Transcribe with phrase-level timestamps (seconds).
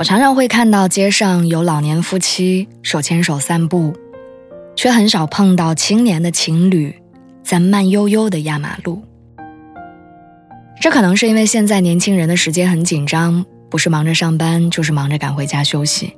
[0.00, 3.92] 我常常会看到街上有老年夫妻手牵手散步，
[4.74, 6.94] 却很少碰到青年的情侣
[7.42, 9.02] 在慢悠悠的压马路。
[10.80, 16.16] 这可能是因为现在年轻人的时间很紧张，不是忙着上班，就是忙着赶回家休息。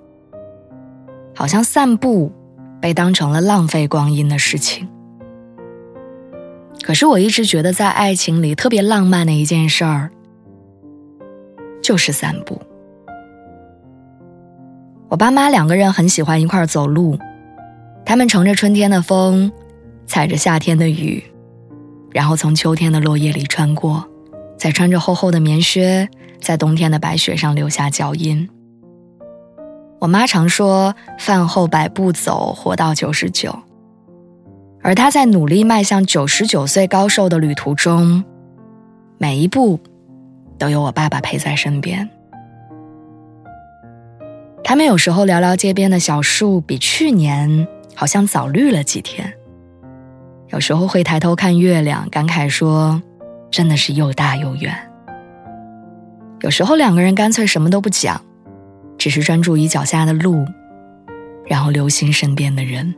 [1.34, 2.30] 好像散步
[2.80, 4.88] 被当成了浪费光阴的事情。
[6.84, 10.12] 可是我一直觉得，在爱情里特别浪漫的一件事儿，
[11.82, 12.62] 就是散步。
[15.12, 17.18] 我爸妈两个人很喜欢一块走路，
[18.02, 19.52] 他们乘着春天的风，
[20.06, 21.22] 踩着夏天的雨，
[22.12, 24.08] 然后从秋天的落叶里穿过，
[24.56, 26.08] 再穿着厚厚的棉靴，
[26.40, 28.48] 在冬天的白雪上留下脚印。
[30.00, 33.54] 我妈常说：“饭后百步走，活到九十九。”
[34.80, 38.24] 而她在努力迈向九十九岁高寿的旅途中，
[39.18, 39.78] 每一步
[40.56, 42.08] 都有我爸爸陪在身边。
[44.64, 49.32] 他们有时候聊聊街边的小树，比去年好像早绿了几天。
[50.48, 53.02] 有时候会抬头看月亮，感慨说
[53.50, 54.74] ：“真的是又大又圆。”
[56.42, 58.20] 有时候两个人干脆什么都不讲，
[58.98, 60.44] 只是专注于脚下的路，
[61.46, 62.94] 然后留心身边的人。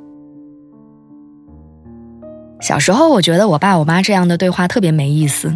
[2.60, 5.52] 小时候我觉得我爸我妈这样的对话特别没意思，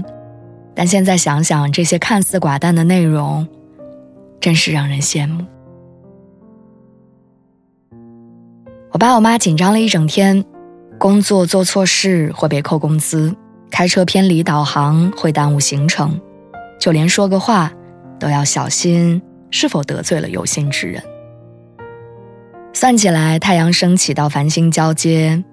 [0.75, 3.47] 但现在想想，这些看似寡淡的内容，
[4.41, 5.45] 真是让人羡慕。
[8.99, 10.45] 我爸我妈紧张了一整天，
[10.99, 13.33] 工作做错事会被扣工资，
[13.71, 16.21] 开车偏离导航会耽误行程，
[16.81, 17.73] 就连说个话
[18.19, 19.23] 都要小心
[19.53, 21.01] 是否得罪了有心之人。
[22.73, 25.45] 算起来，太阳升起到繁星交接，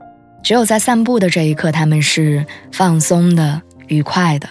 [0.41, 4.49] 只有在散步的这一刻，他们是放松的、愉快的。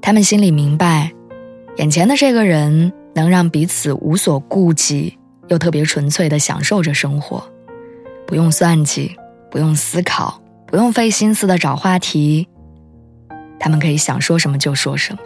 [0.00, 1.12] 他们心里明白，
[1.76, 5.18] 眼前的这个人能让彼此无所顾忌。
[5.50, 7.42] 又特别纯粹的享受着生活，
[8.26, 9.16] 不用算计，
[9.50, 12.48] 不用思考，不用费心思的找话题，
[13.58, 15.18] 他们可以想说什么就说什么。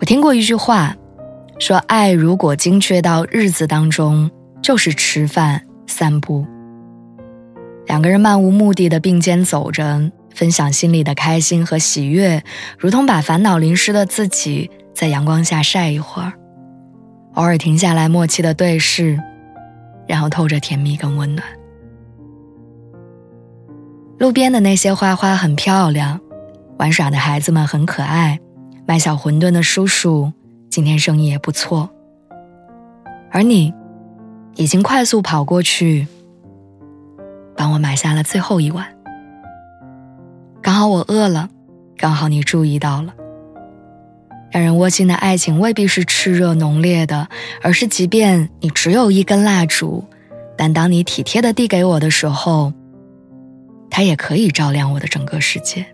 [0.00, 0.96] 我听过一句话，
[1.60, 4.28] 说爱如果精确到日子当中，
[4.60, 6.44] 就是吃饭、散步，
[7.86, 12.42] 两个人漫无目的的并肩走着，分享心里的开心和喜悦，
[12.76, 16.32] 如同把烦恼淋湿的自己在阳光下晒一会儿。
[17.38, 19.16] 偶尔停下来，默契的对视，
[20.08, 21.46] 然后透着甜蜜跟温暖。
[24.18, 26.20] 路边的那些花花很漂亮，
[26.78, 28.40] 玩耍的孩子们很可爱，
[28.88, 30.32] 卖小馄饨的叔叔
[30.68, 31.88] 今天生意也不错。
[33.30, 33.72] 而你，
[34.56, 36.08] 已经快速跑过去，
[37.56, 38.84] 帮我买下了最后一碗。
[40.60, 41.48] 刚好我饿了，
[41.96, 43.14] 刚好你注意到了。
[44.50, 47.28] 让人窝心的爱情未必是炽热浓烈的，
[47.60, 50.04] 而是即便你只有一根蜡烛，
[50.56, 52.72] 但当你体贴的递给我的时候，
[53.90, 55.84] 它也可以照亮我的整个世界。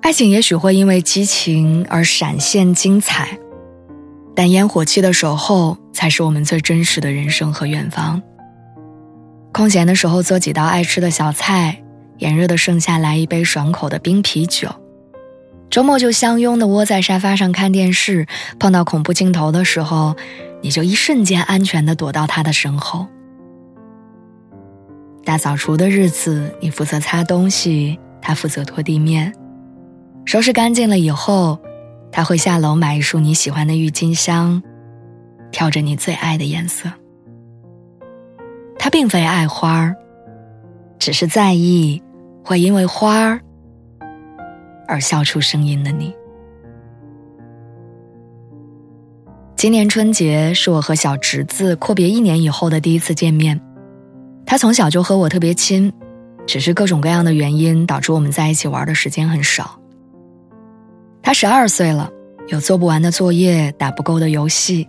[0.00, 3.38] 爱情也许会因为激情而闪现精彩，
[4.34, 8.22] 但烟火气的守候才是我们最真实的人生和远方。
[9.52, 11.82] 空闲的时候做几道爱吃的小菜。
[12.18, 14.68] 炎热的盛夏，来一杯爽口的冰啤酒。
[15.68, 18.26] 周末就相拥的窝在沙发上看电视，
[18.58, 20.14] 碰到恐怖镜头的时候，
[20.62, 23.06] 你就一瞬间安全的躲到他的身后。
[25.24, 29.34] 大扫除的日子，你负责擦东西，他负责拖地面。
[30.24, 31.58] 收拾干净了以后，
[32.12, 34.62] 他会下楼买一束你喜欢的郁金香，
[35.50, 36.88] 挑着你最爱的颜色。
[38.78, 39.96] 他并非爱花儿，
[40.98, 42.00] 只是在意。
[42.46, 43.40] 会因为花儿
[44.86, 46.14] 而笑出声音的你。
[49.56, 53.60] 今年春节是我和小侄子阔别一年以后的第一次见面。
[54.46, 55.92] 他从小就和我特别亲，
[56.46, 59.80] 只是各种各样的原因导致我们在一起玩的时间很少。
[61.20, 62.08] 他十二岁了，
[62.46, 64.86] 有做不完的作业，打不够的游戏，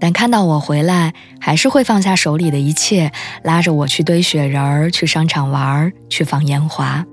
[0.00, 3.10] 但看到我回来，还是会放下手里的一切，
[3.42, 7.04] 拉着我去堆雪人儿，去商场玩儿，去放烟花，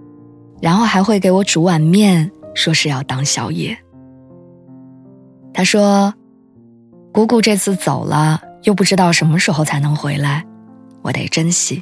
[0.62, 3.76] 然后还会给我煮碗面，说是要当宵夜。
[5.54, 6.14] 他说
[7.12, 10.46] ：“姑姑这次走了，又不知道什么时候才能回来，
[11.02, 11.82] 我得珍惜。”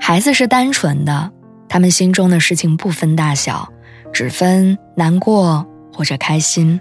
[0.00, 1.30] 孩子是单纯的，
[1.68, 3.70] 他们心中的事情不分大小，
[4.12, 6.80] 只分难过或者开心。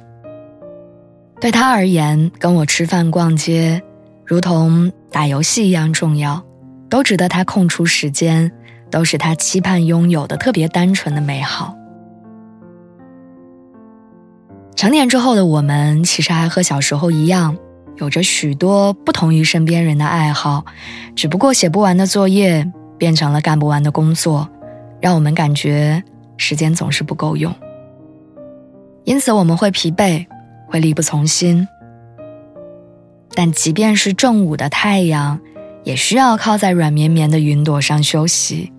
[1.40, 3.82] 对他而言，跟我吃饭、逛街，
[4.26, 6.44] 如同打游戏一样重要，
[6.90, 8.52] 都值得他空出时间，
[8.92, 11.74] 都是他期盼拥有的特别单纯的美好。
[14.76, 17.56] 成年之后的我们，其实还和小时候一样，
[17.96, 20.66] 有着许多不同于身边人的爱好，
[21.16, 24.50] 只不过写不完的作业变成了干不完的工作，
[25.00, 26.04] 让我们感觉
[26.36, 27.56] 时间总是不够用，
[29.06, 30.26] 因此我们会疲惫。
[30.70, 31.68] 会力不从心，
[33.34, 35.40] 但即便是正午的太阳，
[35.84, 38.72] 也需要靠在软绵绵的云朵上休息，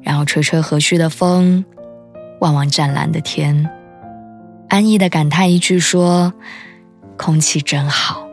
[0.00, 1.64] 然后吹吹和煦的风，
[2.40, 3.68] 望望湛蓝的天，
[4.68, 6.32] 安逸的感叹一句说
[7.18, 8.26] ：“空气真好。”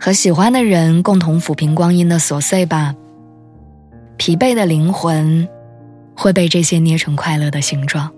[0.00, 2.94] 和喜欢的人共同抚平光阴的琐碎吧，
[4.16, 5.46] 疲惫的灵魂
[6.16, 8.10] 会被这些捏成快乐的形状。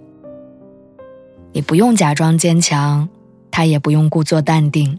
[1.54, 3.08] 你不用假装坚强，
[3.50, 4.98] 他也不用故作淡定，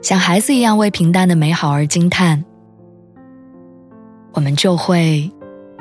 [0.00, 2.44] 像孩子一样为平淡的美好而惊叹，
[4.32, 5.28] 我们就会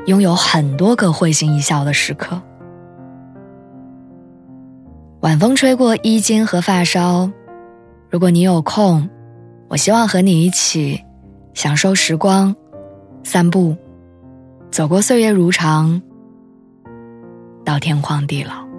[0.07, 2.42] 拥有很多个会心一笑的时刻。
[5.19, 7.31] 晚风吹过衣襟和发梢，
[8.09, 9.07] 如果你有空，
[9.68, 11.00] 我希望和你一起
[11.53, 12.56] 享受时光，
[13.24, 13.75] 散步，
[14.71, 16.01] 走过岁月如常，
[17.63, 18.71] 到天荒地老。